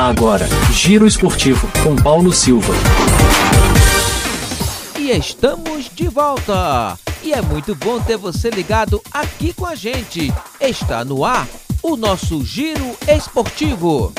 [0.00, 2.72] Agora, Giro Esportivo com Paulo Silva.
[4.98, 6.98] E estamos de volta!
[7.22, 10.32] E é muito bom ter você ligado aqui com a gente.
[10.58, 11.46] Está no ar
[11.82, 14.10] o nosso Giro Esportivo.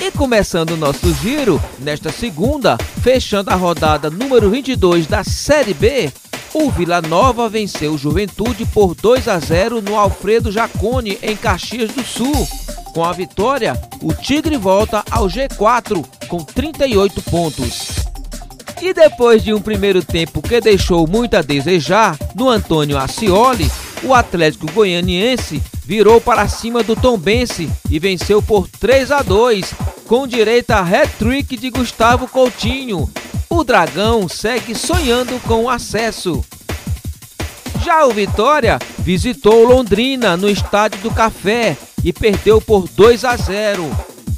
[0.00, 6.12] E começando o nosso giro, nesta segunda, fechando a rodada número 22 da Série B,
[6.52, 11.90] o Vila Nova venceu o Juventude por 2 a 0 no Alfredo Jacone, em Caxias
[11.90, 12.48] do Sul.
[12.92, 17.88] Com a vitória, o Tigre volta ao G4 com 38 pontos.
[18.82, 23.70] E depois de um primeiro tempo que deixou muito a desejar no Antônio Ascioli,
[24.02, 29.74] o Atlético Goianiense virou para cima do Tombense e venceu por 3 a 2,
[30.06, 33.08] com direito a hat-trick de Gustavo Coutinho.
[33.52, 36.42] O Dragão segue sonhando com o acesso.
[37.82, 43.90] Já o Vitória visitou Londrina no Estádio do Café e perdeu por 2 a 0.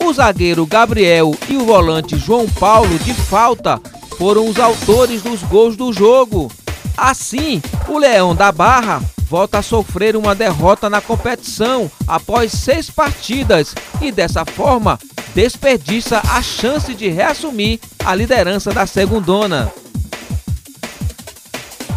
[0.00, 3.80] O zagueiro Gabriel e o volante João Paulo de falta
[4.18, 6.50] foram os autores dos gols do jogo.
[6.96, 13.72] Assim, o Leão da Barra volta a sofrer uma derrota na competição após seis partidas
[14.00, 14.98] e dessa forma
[15.36, 19.70] desperdiça a chance de reassumir a liderança da segundona.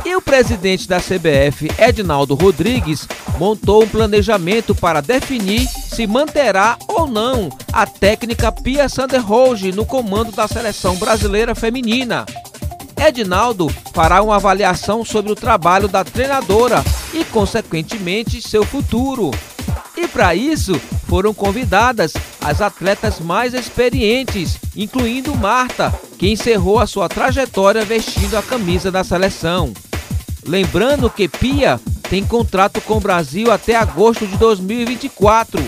[0.05, 7.07] E o presidente da CBF, Edinaldo Rodrigues, montou um planejamento para definir se manterá ou
[7.07, 12.25] não a técnica Pia Sanderhoge no comando da seleção brasileira feminina.
[12.97, 19.31] Edinaldo fará uma avaliação sobre o trabalho da treinadora e, consequentemente, seu futuro.
[20.01, 27.09] E para isso, foram convidadas as atletas mais experientes, incluindo Marta, que encerrou a sua
[27.09, 29.73] trajetória vestindo a camisa da seleção.
[30.47, 35.61] Lembrando que Pia tem contrato com o Brasil até agosto de 2024.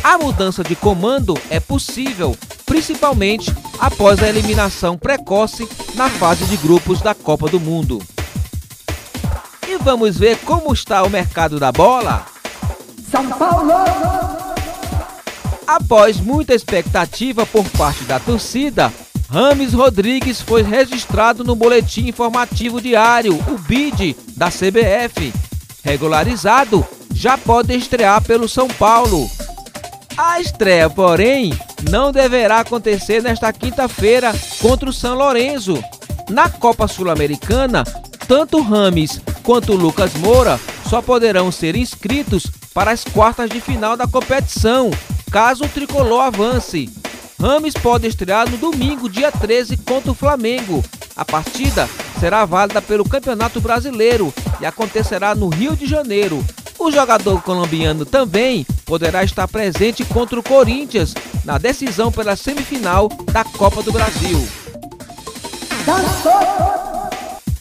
[0.00, 7.00] A mudança de comando é possível, principalmente após a eliminação precoce na fase de grupos
[7.00, 8.00] da Copa do Mundo.
[9.66, 12.35] E vamos ver como está o mercado da bola?
[13.10, 13.72] São Paulo!
[15.66, 18.92] Após muita expectativa por parte da torcida,
[19.28, 25.32] Rames Rodrigues foi registrado no Boletim Informativo Diário, o BID, da CBF.
[25.82, 29.28] Regularizado, já pode estrear pelo São Paulo.
[30.16, 31.52] A estreia, porém,
[31.90, 35.82] não deverá acontecer nesta quinta-feira contra o São Lourenço.
[36.30, 37.84] Na Copa Sul-Americana,
[38.26, 44.06] tanto Rames quanto Lucas Moura só poderão ser inscritos para as quartas de final da
[44.06, 44.90] competição,
[45.30, 46.90] caso o tricolor avance.
[47.40, 50.84] Rames pode estrear no domingo, dia 13, contra o Flamengo.
[51.16, 51.88] A partida
[52.20, 56.44] será válida pelo Campeonato Brasileiro e acontecerá no Rio de Janeiro.
[56.78, 61.14] O jogador colombiano também poderá estar presente contra o Corinthians
[61.46, 64.46] na decisão pela semifinal da Copa do Brasil.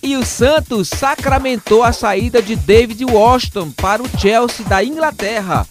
[0.06, 5.66] E o Santos sacramentou a saída de David Washington para o Chelsea da Inglaterra.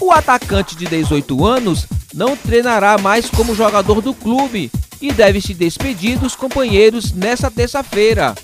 [0.00, 5.52] O atacante de 18 anos não treinará mais como jogador do clube e deve se
[5.52, 8.34] despedir dos companheiros nesta terça-feira.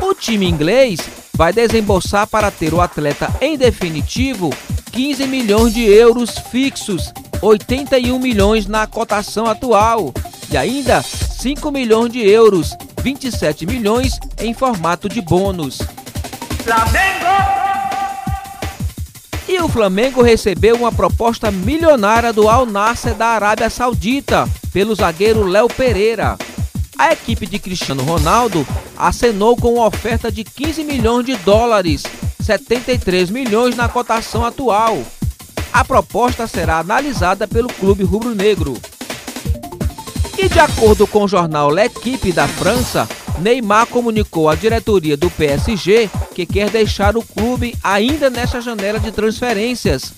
[0.00, 1.00] O time inglês
[1.32, 4.54] vai desembolsar para ter o atleta em definitivo
[4.92, 7.12] 15 milhões de euros fixos,
[7.42, 10.14] 81 milhões na cotação atual
[10.48, 15.82] e ainda 5 milhões de euros, 27 milhões em formato de bônus.
[16.64, 17.26] Flamengo!
[19.46, 25.44] E o Flamengo recebeu uma proposta milionária do Al Nasser da Arábia Saudita pelo zagueiro
[25.46, 26.38] Léo Pereira.
[26.96, 28.66] A equipe de Cristiano Ronaldo
[28.96, 32.04] acenou com uma oferta de 15 milhões de dólares,
[32.40, 35.02] 73 milhões na cotação atual.
[35.70, 38.80] A proposta será analisada pelo clube rubro-negro.
[40.36, 43.08] E de acordo com o jornal L'Equipe da França,
[43.38, 49.12] Neymar comunicou à diretoria do PSG que quer deixar o clube ainda nesta janela de
[49.12, 50.12] transferências.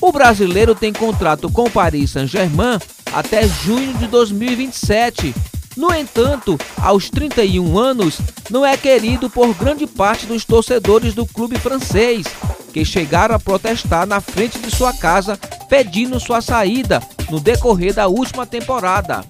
[0.00, 2.78] O brasileiro tem contrato com Paris Saint-Germain
[3.12, 5.34] até junho de 2027.
[5.76, 8.18] No entanto, aos 31 anos,
[8.50, 12.26] não é querido por grande parte dos torcedores do clube francês,
[12.72, 15.38] que chegaram a protestar na frente de sua casa
[15.68, 17.00] pedindo sua saída
[17.30, 19.24] no decorrer da última temporada.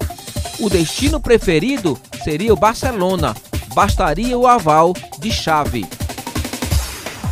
[0.61, 3.35] O destino preferido seria o Barcelona,
[3.75, 5.87] bastaria o aval de Xavi.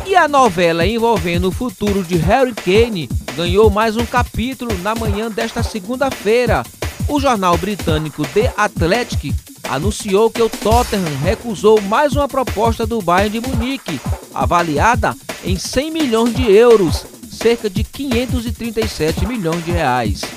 [0.05, 5.29] E a novela envolvendo o futuro de Harry Kane ganhou mais um capítulo na manhã
[5.29, 6.63] desta segunda-feira.
[7.09, 9.35] O jornal britânico The Athletic
[9.67, 13.99] anunciou que o Tottenham recusou mais uma proposta do Bayern de Munique,
[14.33, 15.13] avaliada
[15.43, 20.36] em 100 milhões de euros, cerca de 537 milhões de reais.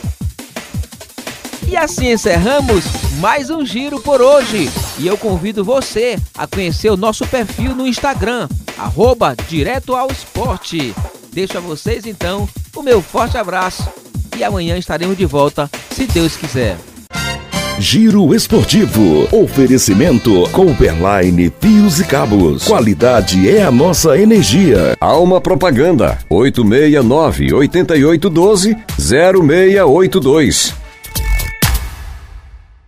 [1.70, 2.84] E assim encerramos
[3.20, 4.68] mais um giro por hoje.
[4.98, 10.92] E eu convido você a conhecer o nosso perfil no Instagram, arroba Direto ao Esporte.
[11.32, 13.88] Deixo a vocês então o meu forte abraço
[14.36, 16.76] e amanhã estaremos de volta, se Deus quiser.
[17.78, 19.28] Giro Esportivo.
[19.30, 22.64] Oferecimento Cooperline Fios e Cabos.
[22.64, 24.96] Qualidade é a nossa energia.
[25.00, 30.79] Alma Propaganda 869 8812 0682.